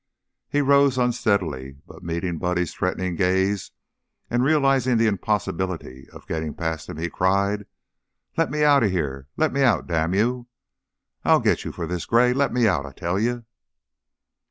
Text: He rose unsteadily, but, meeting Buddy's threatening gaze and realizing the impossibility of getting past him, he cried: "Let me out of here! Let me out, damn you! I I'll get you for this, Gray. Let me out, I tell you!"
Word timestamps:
He 0.49 0.61
rose 0.61 0.97
unsteadily, 0.97 1.77
but, 1.85 2.01
meeting 2.01 2.39
Buddy's 2.39 2.73
threatening 2.73 3.15
gaze 3.15 3.69
and 4.31 4.43
realizing 4.43 4.97
the 4.97 5.05
impossibility 5.05 6.09
of 6.09 6.25
getting 6.25 6.55
past 6.55 6.89
him, 6.89 6.97
he 6.97 7.07
cried: 7.07 7.67
"Let 8.35 8.49
me 8.49 8.63
out 8.63 8.81
of 8.81 8.89
here! 8.89 9.27
Let 9.37 9.53
me 9.53 9.61
out, 9.61 9.85
damn 9.85 10.15
you! 10.15 10.47
I 11.23 11.29
I'll 11.29 11.39
get 11.39 11.65
you 11.65 11.71
for 11.71 11.85
this, 11.85 12.05
Gray. 12.07 12.33
Let 12.33 12.51
me 12.51 12.67
out, 12.67 12.83
I 12.87 12.93
tell 12.93 13.19
you!" 13.19 13.45